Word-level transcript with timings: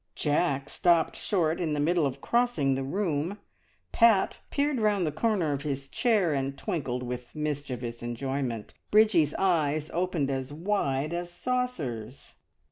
Jack 0.15 0.67
stopped 0.67 1.15
short 1.15 1.61
in 1.61 1.73
the 1.73 1.79
middle 1.79 2.07
of 2.07 2.21
crossing 2.21 2.73
the 2.73 2.81
room, 2.83 3.37
Pat 3.91 4.37
peered 4.49 4.79
round 4.79 5.05
the 5.05 5.11
corner 5.11 5.51
of 5.53 5.61
his 5.61 5.87
chair 5.87 6.33
and 6.33 6.57
twinkled 6.57 7.03
with 7.03 7.35
mischievous 7.35 8.01
enjoyment, 8.01 8.73
Bridgie's 8.89 9.35
eyes 9.35 9.91
opened 9.93 10.31
as 10.31 10.51
wide 10.51 11.13
as 11.13 11.31
saucers. 11.31 12.33